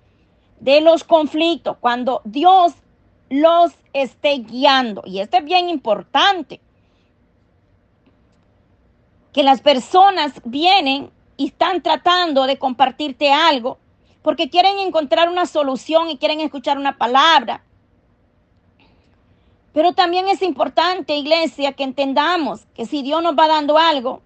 de 0.60 0.82
los 0.82 1.02
conflictos, 1.02 1.78
cuando 1.80 2.20
Dios 2.24 2.74
los 3.30 3.72
esté 3.94 4.40
guiando. 4.40 5.02
Y 5.06 5.20
esto 5.20 5.38
es 5.38 5.44
bien 5.46 5.70
importante. 5.70 6.60
Que 9.32 9.42
las 9.42 9.62
personas 9.62 10.42
vienen 10.44 11.10
y 11.36 11.48
están 11.48 11.82
tratando 11.82 12.46
de 12.46 12.58
compartirte 12.58 13.32
algo 13.32 13.78
porque 14.22 14.48
quieren 14.48 14.78
encontrar 14.78 15.28
una 15.28 15.46
solución 15.46 16.08
y 16.08 16.16
quieren 16.16 16.40
escuchar 16.40 16.78
una 16.78 16.96
palabra. 16.96 17.62
Pero 19.74 19.92
también 19.92 20.28
es 20.28 20.40
importante, 20.40 21.16
iglesia, 21.16 21.72
que 21.72 21.84
entendamos 21.84 22.64
que 22.74 22.86
si 22.86 23.02
Dios 23.02 23.22
nos 23.22 23.36
va 23.36 23.48
dando 23.48 23.76
algo, 23.76 24.22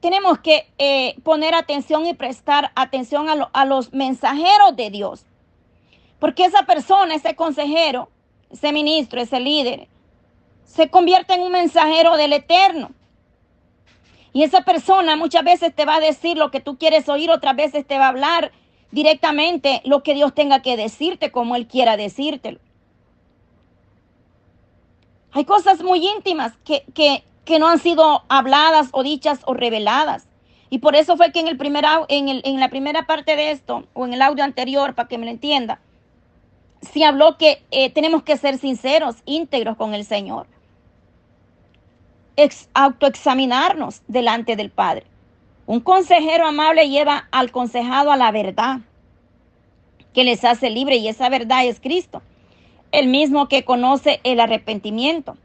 tenemos 0.00 0.40
que 0.40 0.70
eh, 0.78 1.16
poner 1.22 1.54
atención 1.54 2.06
y 2.06 2.12
prestar 2.12 2.70
atención 2.74 3.28
a, 3.28 3.48
a 3.52 3.64
los 3.64 3.92
mensajeros 3.92 4.76
de 4.76 4.90
Dios. 4.90 5.24
Porque 6.18 6.44
esa 6.44 6.64
persona, 6.64 7.14
ese 7.14 7.34
consejero, 7.34 8.10
ese 8.50 8.72
ministro, 8.72 9.20
ese 9.20 9.40
líder, 9.40 9.88
se 10.64 10.90
convierte 10.90 11.34
en 11.34 11.40
un 11.40 11.52
mensajero 11.52 12.16
del 12.16 12.34
Eterno. 12.34 12.90
Y 14.38 14.44
esa 14.44 14.62
persona 14.62 15.16
muchas 15.16 15.42
veces 15.42 15.74
te 15.74 15.84
va 15.84 15.96
a 15.96 16.00
decir 16.00 16.36
lo 16.36 16.52
que 16.52 16.60
tú 16.60 16.78
quieres 16.78 17.08
oír, 17.08 17.28
otras 17.30 17.56
veces 17.56 17.84
te 17.84 17.98
va 17.98 18.04
a 18.04 18.10
hablar 18.10 18.52
directamente 18.92 19.82
lo 19.84 20.04
que 20.04 20.14
Dios 20.14 20.32
tenga 20.32 20.62
que 20.62 20.76
decirte 20.76 21.32
como 21.32 21.56
Él 21.56 21.66
quiera 21.66 21.96
decírtelo. 21.96 22.60
Hay 25.32 25.44
cosas 25.44 25.82
muy 25.82 26.06
íntimas 26.06 26.52
que, 26.64 26.84
que 26.94 27.24
que 27.48 27.58
no 27.58 27.66
han 27.66 27.78
sido 27.78 28.24
habladas 28.28 28.90
o 28.92 29.02
dichas 29.02 29.40
o 29.46 29.54
reveladas. 29.54 30.28
Y 30.68 30.80
por 30.80 30.94
eso 30.94 31.16
fue 31.16 31.32
que 31.32 31.40
en, 31.40 31.48
el 31.48 31.56
primer, 31.56 31.82
en, 32.08 32.28
el, 32.28 32.42
en 32.44 32.60
la 32.60 32.68
primera 32.68 33.06
parte 33.06 33.36
de 33.36 33.52
esto, 33.52 33.86
o 33.94 34.04
en 34.04 34.12
el 34.12 34.20
audio 34.20 34.44
anterior, 34.44 34.94
para 34.94 35.08
que 35.08 35.16
me 35.16 35.24
lo 35.24 35.30
entienda, 35.30 35.80
se 36.82 37.06
habló 37.06 37.38
que 37.38 37.62
eh, 37.70 37.88
tenemos 37.88 38.22
que 38.22 38.36
ser 38.36 38.58
sinceros, 38.58 39.16
íntegros 39.24 39.78
con 39.78 39.94
el 39.94 40.04
Señor. 40.04 40.46
Ex, 42.38 42.70
autoexaminarnos 42.72 44.00
delante 44.08 44.56
del 44.56 44.70
Padre. 44.70 45.04
Un 45.66 45.80
consejero 45.80 46.46
amable 46.46 46.88
lleva 46.88 47.28
al 47.30 47.50
consejado 47.50 48.10
a 48.10 48.16
la 48.16 48.32
verdad 48.32 48.80
que 50.14 50.24
les 50.24 50.42
hace 50.44 50.70
libre 50.70 50.96
y 50.96 51.08
esa 51.08 51.28
verdad 51.28 51.66
es 51.66 51.80
Cristo, 51.80 52.22
el 52.92 53.08
mismo 53.08 53.48
que 53.48 53.66
conoce 53.66 54.20
el 54.24 54.40
arrepentimiento 54.40 55.36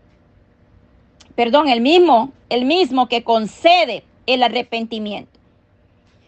perdón, 1.36 1.68
el 1.68 1.82
mismo, 1.82 2.32
el 2.50 2.66
mismo 2.66 3.08
que 3.08 3.24
concede 3.24 4.04
el 4.26 4.44
arrepentimiento. 4.44 5.40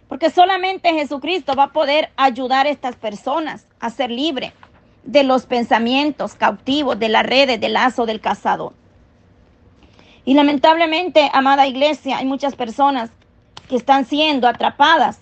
Porque 0.07 0.29
solamente 0.29 0.93
Jesucristo 0.93 1.55
va 1.55 1.65
a 1.65 1.73
poder 1.73 2.11
ayudar 2.15 2.67
a 2.67 2.69
estas 2.69 2.95
personas 2.95 3.65
a 3.79 3.89
ser 3.89 4.11
libres 4.11 4.53
de 5.03 5.23
los 5.23 5.45
pensamientos 5.45 6.35
cautivos, 6.35 6.99
de 6.99 7.09
las 7.09 7.25
redes, 7.25 7.59
del 7.59 7.73
lazo 7.73 8.05
del 8.05 8.21
cazador. 8.21 8.73
Y 10.25 10.33
lamentablemente, 10.33 11.29
amada 11.33 11.67
iglesia, 11.67 12.17
hay 12.17 12.25
muchas 12.25 12.55
personas 12.55 13.11
que 13.69 13.75
están 13.75 14.05
siendo 14.05 14.47
atrapadas 14.47 15.19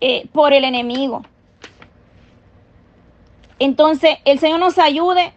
eh, 0.00 0.28
por 0.32 0.52
el 0.52 0.64
enemigo. 0.64 1.22
Entonces, 3.60 4.18
el 4.24 4.40
Señor 4.40 4.58
nos 4.58 4.78
ayude 4.78 5.32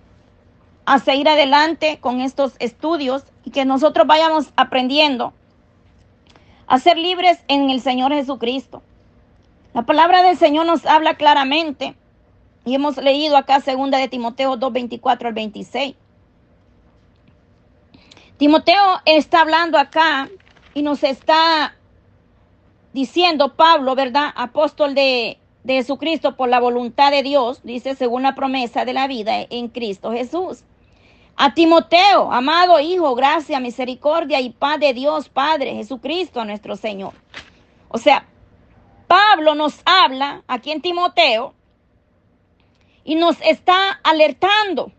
a 0.86 1.00
seguir 1.00 1.30
adelante 1.30 2.00
con 2.02 2.20
estos 2.20 2.56
estudios 2.60 3.24
y 3.46 3.52
que 3.52 3.64
nosotros 3.64 4.08
vayamos 4.08 4.52
aprendiendo 4.56 5.34
a 6.66 6.80
ser 6.80 6.98
libres 6.98 7.40
en 7.48 7.70
el 7.70 7.80
Señor 7.82 8.12
Jesucristo. 8.12 8.82
La 9.74 9.84
palabra 9.84 10.24
del 10.24 10.38
Señor 10.38 10.66
nos 10.66 10.86
habla 10.86 11.16
claramente 11.16 11.96
y 12.66 12.74
hemos 12.74 12.98
leído 12.98 13.38
acá 13.38 13.62
segunda 13.62 13.98
de 14.00 14.08
Timoteo 14.08 14.58
2, 14.58 14.74
24 14.74 15.28
al 15.28 15.34
26. 15.34 15.96
Timoteo 18.38 19.02
está 19.06 19.42
hablando 19.42 19.80
acá 19.80 20.30
y 20.76 20.84
nos 20.84 21.04
está 21.04 21.76
diciendo 22.94 23.56
Pablo, 23.56 23.96
¿verdad? 23.96 24.32
Apóstol 24.36 24.94
de, 24.94 25.40
de 25.64 25.74
Jesucristo 25.74 26.36
por 26.36 26.48
la 26.48 26.60
voluntad 26.60 27.10
de 27.10 27.24
Dios, 27.24 27.62
dice 27.64 27.96
según 27.96 28.24
la 28.24 28.36
promesa 28.36 28.86
de 28.86 28.94
la 28.94 29.08
vida 29.08 29.34
en 29.50 29.70
Cristo 29.70 30.12
Jesús. 30.12 30.64
A 31.36 31.54
Timoteo, 31.54 32.32
amado 32.32 32.80
Hijo, 32.80 33.16
gracia, 33.16 33.60
misericordia 33.60 34.40
y 34.40 34.52
paz 34.52 34.80
de 34.80 34.94
Dios 34.94 35.30
Padre, 35.30 35.76
Jesucristo 35.76 36.46
nuestro 36.46 36.76
Señor. 36.76 37.14
O 37.90 37.98
sea, 37.98 38.28
Pablo 39.08 39.56
nos 39.56 39.82
habla 39.86 40.44
aquí 40.48 40.72
en 40.72 40.82
Timoteo 40.82 41.54
y 43.04 43.16
nos 43.16 43.40
está 43.42 44.00
alertando. 44.04 44.92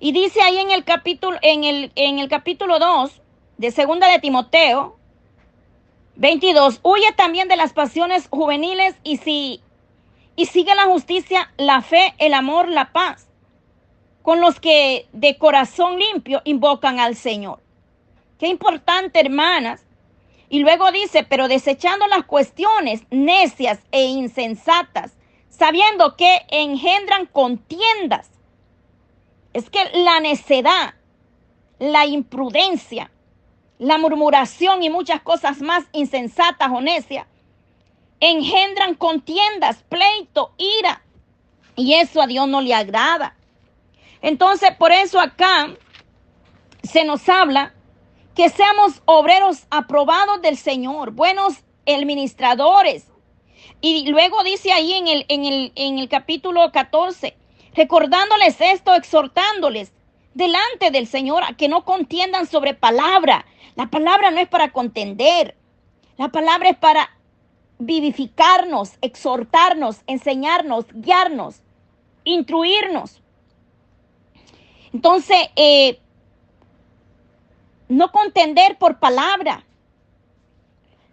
Y 0.00 0.12
dice 0.12 0.40
ahí 0.42 0.58
en 0.58 0.70
el 0.70 0.84
capítulo, 0.84 1.38
en 1.42 1.64
el, 1.64 1.92
en 1.94 2.18
el 2.18 2.28
capítulo 2.28 2.78
2 2.78 3.22
de 3.58 3.70
segunda 3.70 4.08
de 4.08 4.18
Timoteo, 4.18 4.96
22. 6.16 6.80
Huye 6.82 7.12
también 7.16 7.48
de 7.48 7.56
las 7.56 7.72
pasiones 7.72 8.28
juveniles 8.30 8.96
y 9.02 9.16
si 9.18 9.60
y 10.36 10.46
sigue 10.46 10.74
la 10.74 10.84
justicia, 10.84 11.52
la 11.56 11.80
fe, 11.80 12.14
el 12.18 12.34
amor, 12.34 12.68
la 12.68 12.92
paz, 12.92 13.28
con 14.22 14.40
los 14.40 14.58
que 14.58 15.06
de 15.12 15.38
corazón 15.38 15.98
limpio 15.98 16.42
invocan 16.44 16.98
al 16.98 17.14
Señor. 17.14 17.60
Qué 18.38 18.48
importante, 18.48 19.20
hermanas. 19.20 19.84
Y 20.48 20.60
luego 20.60 20.90
dice, 20.92 21.24
pero 21.24 21.48
desechando 21.48 22.06
las 22.06 22.24
cuestiones 22.24 23.04
necias 23.10 23.80
e 23.92 24.04
insensatas, 24.04 25.12
sabiendo 25.48 26.16
que 26.16 26.42
engendran 26.48 27.26
contiendas. 27.26 28.30
Es 29.54 29.70
que 29.70 29.82
la 29.94 30.20
necedad, 30.20 30.94
la 31.78 32.04
imprudencia, 32.04 33.10
la 33.78 33.96
murmuración 33.96 34.82
y 34.82 34.90
muchas 34.90 35.22
cosas 35.22 35.62
más 35.62 35.84
insensatas 35.92 36.70
o 36.70 36.82
necias 36.82 37.26
engendran 38.20 38.94
contiendas, 38.94 39.82
pleito, 39.88 40.52
ira. 40.56 41.02
Y 41.76 41.94
eso 41.94 42.22
a 42.22 42.26
Dios 42.26 42.48
no 42.48 42.60
le 42.60 42.74
agrada. 42.74 43.36
Entonces, 44.22 44.70
por 44.76 44.92
eso 44.92 45.20
acá 45.20 45.74
se 46.82 47.04
nos 47.04 47.28
habla 47.28 47.74
que 48.34 48.48
seamos 48.48 49.02
obreros 49.04 49.66
aprobados 49.70 50.40
del 50.42 50.56
Señor, 50.56 51.10
buenos 51.10 51.64
administradores. 51.86 53.06
Y 53.80 54.08
luego 54.08 54.42
dice 54.42 54.72
ahí 54.72 54.94
en 54.94 55.08
el, 55.08 55.26
en 55.28 55.44
el, 55.44 55.72
en 55.74 55.98
el 55.98 56.08
capítulo 56.08 56.72
14, 56.72 57.36
recordándoles 57.74 58.60
esto, 58.60 58.94
exhortándoles 58.94 59.92
delante 60.32 60.90
del 60.90 61.06
Señor 61.06 61.44
a 61.44 61.56
que 61.56 61.68
no 61.68 61.84
contiendan 61.84 62.46
sobre 62.46 62.74
palabra. 62.74 63.44
La 63.76 63.86
palabra 63.86 64.30
no 64.30 64.40
es 64.40 64.48
para 64.48 64.72
contender. 64.72 65.56
La 66.16 66.28
palabra 66.28 66.70
es 66.70 66.76
para 66.76 67.10
vivificarnos, 67.78 68.92
exhortarnos, 69.00 70.02
enseñarnos, 70.06 70.86
guiarnos, 70.92 71.60
instruirnos. 72.24 73.20
Entonces, 74.92 75.36
eh, 75.56 75.98
no 77.88 78.12
contender 78.12 78.78
por 78.78 78.98
palabra, 78.98 79.64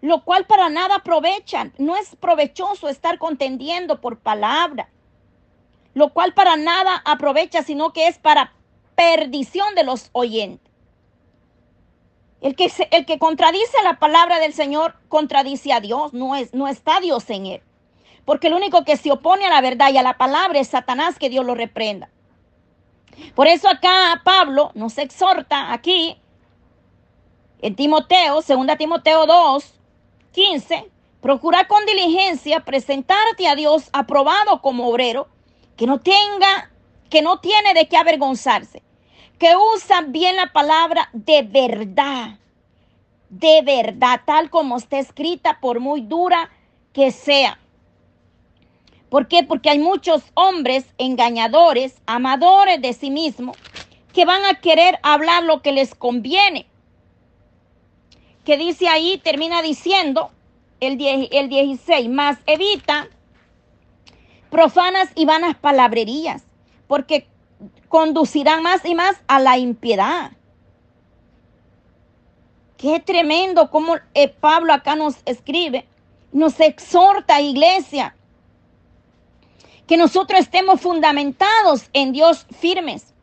lo 0.01 0.24
cual 0.24 0.46
para 0.46 0.70
nada 0.70 0.98
aprovechan. 0.98 1.74
No 1.77 1.96
es 1.96 2.15
provechoso 2.15 2.89
estar 2.89 3.18
contendiendo 3.18 4.00
por 4.01 4.20
palabra, 4.20 4.89
lo 5.93 6.13
cual 6.13 6.33
para 6.33 6.55
nada 6.55 7.01
aprovecha, 7.05 7.63
sino 7.63 7.93
que 7.93 8.07
es 8.07 8.17
para 8.17 8.53
perdición 8.95 9.75
de 9.75 9.83
los 9.83 10.10
oyentes. 10.13 10.71
El 12.41 12.55
que, 12.55 12.71
el 12.91 13.05
que 13.05 13.19
contradice 13.19 13.77
la 13.83 14.00
palabra 14.00 14.39
del 14.39 14.53
Señor 14.53 14.95
contradice 15.10 15.74
a 15.74 15.79
Dios, 15.79 16.13
no, 16.13 16.36
es, 16.36 16.53
no 16.53 16.67
está 16.67 17.00
Dios 17.00 17.29
en 17.29 17.45
él. 17.45 17.62
Porque 18.25 18.48
el 18.48 18.53
único 18.53 18.83
que 18.83 18.98
se 18.98 19.12
opone 19.12 19.45
a 19.45 19.50
la 19.50 19.62
verdad 19.62 19.91
y 19.91 19.98
a 19.98 20.03
la 20.03 20.17
palabra 20.17 20.60
es 20.60 20.69
Satanás, 20.69 21.19
que 21.19 21.29
Dios 21.29 21.45
lo 21.45 21.53
reprenda. 21.53 22.10
Por 23.36 23.48
eso 23.48 23.69
acá 23.69 24.21
Pablo 24.24 24.71
nos 24.74 24.98
exhorta 24.98 25.74
aquí 25.74 26.17
en 27.62 27.75
Timoteo, 27.75 28.41
2 28.41 28.77
Timoteo 28.77 29.25
2, 29.25 29.74
15, 30.31 30.89
procura 31.21 31.67
con 31.67 31.86
diligencia 31.86 32.62
presentarte 32.62 33.48
a 33.48 33.55
Dios 33.55 33.89
aprobado 33.93 34.62
como 34.62 34.89
obrero, 34.89 35.27
que 35.82 35.88
no 35.88 36.00
tenga, 36.00 36.70
que 37.10 37.24
no 37.24 37.40
tiene 37.40 37.74
de 37.74 37.88
qué 37.88 37.98
avergonzarse, 37.98 38.84
que 39.40 39.56
usa 39.74 40.02
bien 40.02 40.36
la 40.36 40.54
palabra 40.54 41.10
de 41.12 41.42
verdad, 41.42 42.38
de 43.30 43.64
verdad, 43.64 44.22
tal 44.24 44.52
como 44.52 44.78
está 44.78 45.00
escrita, 45.00 45.60
por 45.60 45.80
muy 45.80 46.02
dura 46.02 46.52
que 46.94 47.10
sea. 47.10 47.58
¿Por 49.10 49.28
qué? 49.28 49.41
Porque 49.41 49.72
hay 49.72 49.80
muchos 49.80 50.22
hombres 50.36 50.86
engañadores, 51.00 51.96
amadores 52.06 52.80
de 52.80 52.94
sí 52.94 53.10
mismos, 53.10 53.58
que 54.13 54.24
van 54.24 54.46
a 54.46 54.62
querer 54.62 55.00
hablar 55.02 55.41
lo 55.41 55.63
que 55.63 55.72
les 55.72 55.96
conviene. 55.96 56.67
Que 58.46 58.56
dice 58.56 58.88
ahí, 58.88 59.17
termina 59.17 59.63
diciendo 59.63 60.30
el, 60.80 61.02
el 61.32 61.50
16, 61.50 62.08
más 62.08 62.38
evita 62.46 63.10
profanas 64.52 65.10
y 65.16 65.26
vanas 65.26 65.56
palabrerías, 65.56 66.44
porque 66.88 67.28
conducirán 67.88 68.62
más 68.62 68.86
y 68.86 68.94
más 68.94 69.16
a 69.28 69.40
la 69.40 69.58
impiedad. 69.58 70.32
Qué 72.78 73.00
tremendo 73.00 73.72
como 73.72 73.96
eh, 74.14 74.28
Pablo 74.28 74.74
acá 74.74 74.96
nos 74.96 75.16
escribe, 75.26 75.88
nos 76.32 76.60
exhorta, 76.60 77.42
iglesia, 77.42 78.16
que 79.88 79.98
nosotros 79.98 80.42
estemos 80.42 80.82
fundamentados 80.82 81.90
en 81.94 82.12
Dios 82.12 82.46
firmes, 82.60 83.14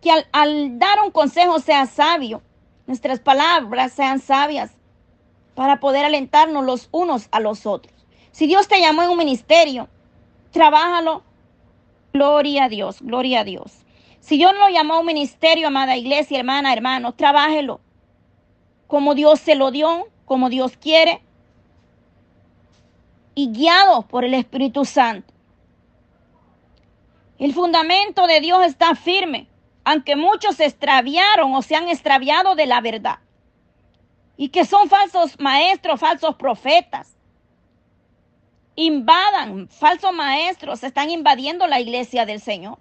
que 0.00 0.10
al, 0.10 0.26
al 0.32 0.78
dar 0.78 1.00
un 1.04 1.10
consejo 1.10 1.60
sea 1.60 1.86
sabio, 1.86 2.42
nuestras 2.86 3.20
palabras 3.20 3.92
sean 3.92 4.20
sabias 4.20 4.72
para 5.54 5.80
poder 5.80 6.04
alentarnos 6.04 6.64
los 6.64 6.88
unos 6.90 7.28
a 7.30 7.40
los 7.40 7.66
otros. 7.66 7.94
Si 8.32 8.46
Dios 8.46 8.68
te 8.68 8.80
llamó 8.80 9.02
en 9.02 9.10
un 9.10 9.18
ministerio, 9.18 9.88
trabájalo 10.50 11.22
Gloria 12.12 12.64
a 12.64 12.68
Dios, 12.68 13.00
gloria 13.00 13.40
a 13.40 13.44
Dios. 13.44 13.84
Si 14.18 14.36
Dios 14.36 14.52
lo 14.54 14.68
llamó 14.68 14.94
a 14.94 15.00
un 15.00 15.06
ministerio, 15.06 15.68
amada 15.68 15.96
iglesia, 15.96 16.38
hermana, 16.38 16.72
hermano, 16.72 17.12
trabájelo 17.12 17.80
como 18.86 19.14
Dios 19.14 19.38
se 19.38 19.54
lo 19.54 19.70
dio, 19.70 20.08
como 20.24 20.48
Dios 20.48 20.76
quiere, 20.76 21.22
y 23.36 23.52
guiado 23.52 24.02
por 24.02 24.24
el 24.24 24.34
Espíritu 24.34 24.84
Santo. 24.84 25.32
El 27.38 27.54
fundamento 27.54 28.26
de 28.26 28.40
Dios 28.40 28.64
está 28.66 28.96
firme, 28.96 29.46
aunque 29.84 30.16
muchos 30.16 30.56
se 30.56 30.64
extraviaron 30.66 31.54
o 31.54 31.62
se 31.62 31.76
han 31.76 31.88
extraviado 31.88 32.56
de 32.56 32.66
la 32.66 32.80
verdad. 32.80 33.20
Y 34.36 34.48
que 34.48 34.64
son 34.64 34.88
falsos 34.88 35.38
maestros, 35.38 36.00
falsos 36.00 36.34
profetas 36.34 37.16
invadan, 38.80 39.68
falsos 39.68 40.12
maestros, 40.12 40.82
están 40.82 41.10
invadiendo 41.10 41.66
la 41.66 41.80
iglesia 41.80 42.24
del 42.24 42.40
Señor. 42.40 42.78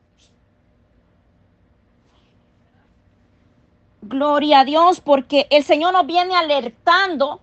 Gloria 4.01 4.61
a 4.61 4.65
Dios, 4.65 5.01
porque 5.01 5.47
el 5.49 5.63
Señor 5.65 5.91
nos 5.91 6.05
viene 6.05 6.35
alertando 6.35 7.41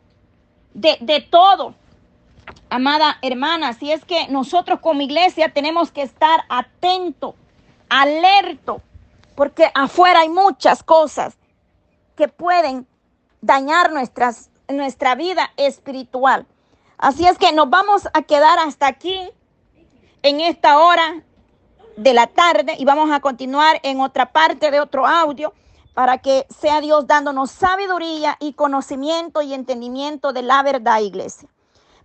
de, 0.73 0.97
de 1.01 1.21
todo. 1.21 1.75
Amada 2.71 3.19
hermana, 3.21 3.75
si 3.75 3.93
es 3.93 4.05
que 4.05 4.27
nosotros 4.29 4.81
como 4.81 5.03
iglesia 5.03 5.53
tenemos 5.53 5.93
que 5.93 6.03
estar 6.03 6.45
atentos, 6.49 7.35
alerto, 7.91 8.81
porque 9.35 9.71
afuera 9.75 10.21
hay 10.21 10.31
muchas 10.31 10.83
cosas 10.83 11.37
que 12.17 12.29
pueden 12.29 12.87
dañar 13.43 13.93
nuestras, 13.93 14.51
nuestra 14.69 15.15
vida 15.15 15.53
espiritual. 15.59 16.47
Así 16.99 17.27
es 17.27 17.39
que 17.39 17.53
nos 17.53 17.69
vamos 17.69 18.09
a 18.13 18.23
quedar 18.23 18.59
hasta 18.59 18.87
aquí 18.87 19.31
en 20.23 20.41
esta 20.41 20.79
hora 20.79 21.23
de 21.97 22.15
la 22.15 22.27
tarde 22.27 22.75
y 22.79 22.85
vamos 22.85 23.11
a 23.11 23.21
continuar 23.21 23.81
en 23.83 24.01
otra 24.01 24.33
parte 24.33 24.71
de 24.71 24.81
otro 24.81 25.07
audio 25.07 25.53
para 25.95 26.19
que 26.19 26.47
sea 26.61 26.81
Dios 26.81 27.07
dándonos 27.07 27.51
sabiduría 27.51 28.37
y 28.41 28.53
conocimiento 28.53 29.41
y 29.43 29.55
entendimiento 29.55 30.33
de 30.33 30.43
la 30.43 30.63
verdad, 30.63 31.01
iglesia. 31.01 31.49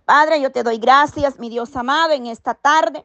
Padre, 0.04 0.40
yo 0.40 0.50
te 0.50 0.62
doy 0.62 0.78
gracias, 0.78 1.38
mi 1.38 1.48
Dios 1.48 1.76
amado, 1.76 2.12
en 2.12 2.26
esta 2.26 2.54
tarde. 2.54 3.04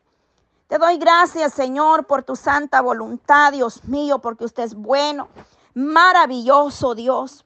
Te 0.68 0.78
doy 0.78 0.98
gracias, 0.98 1.54
Señor, 1.54 2.06
por 2.06 2.24
tu 2.24 2.36
santa 2.36 2.82
voluntad, 2.82 3.54
Dios 3.54 3.84
mío, 3.86 4.20
porque 4.20 4.46
usted 4.46 4.64
es 4.64 4.76
bueno, 4.76 5.30
maravilloso 5.74 6.96
Dios. 6.96 7.46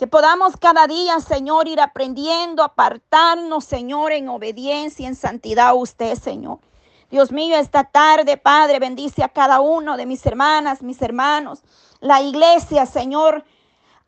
Que 0.00 0.06
podamos 0.06 0.56
cada 0.56 0.86
día, 0.86 1.20
Señor, 1.20 1.68
ir 1.68 1.78
aprendiendo, 1.78 2.62
apartarnos, 2.62 3.66
Señor, 3.66 4.12
en 4.12 4.30
obediencia, 4.30 5.06
en 5.06 5.14
santidad 5.14 5.68
a 5.68 5.74
usted, 5.74 6.14
Señor. 6.14 6.60
Dios 7.10 7.30
mío, 7.32 7.54
esta 7.58 7.84
tarde, 7.84 8.38
Padre, 8.38 8.78
bendice 8.78 9.22
a 9.22 9.28
cada 9.28 9.60
uno 9.60 9.98
de 9.98 10.06
mis 10.06 10.24
hermanas, 10.24 10.80
mis 10.80 11.02
hermanos. 11.02 11.60
La 12.00 12.22
iglesia, 12.22 12.86
Señor, 12.86 13.44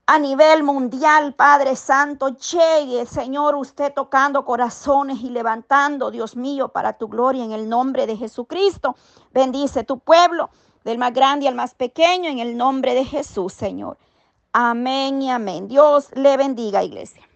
a 0.07 0.18
nivel 0.18 0.62
mundial, 0.62 1.35
Padre 1.35 1.76
Santo, 1.76 2.38
llegue, 2.38 3.05
Señor, 3.05 3.55
usted 3.55 3.92
tocando 3.92 4.46
corazones 4.46 5.20
y 5.20 5.28
levantando, 5.28 6.11
Dios 6.11 6.37
mío, 6.37 6.68
para 6.68 6.94
tu 6.94 7.07
gloria 7.09 7.44
en 7.44 7.52
el 7.52 7.68
nombre 7.68 8.07
de 8.07 8.16
Jesucristo. 8.16 8.96
Bendice 9.35 9.85
tu 9.85 9.98
pueblo, 9.98 10.48
del 10.85 10.96
más 10.96 11.12
grande 11.12 11.48
al 11.48 11.55
más 11.55 11.74
pequeño, 11.74 12.31
en 12.31 12.38
el 12.38 12.57
nombre 12.57 12.94
de 12.94 13.05
Jesús, 13.05 13.52
Señor. 13.52 13.98
Amén 14.54 15.22
y 15.22 15.30
amén. 15.30 15.68
Dios 15.68 16.10
le 16.14 16.36
bendiga, 16.36 16.84
iglesia. 16.84 17.26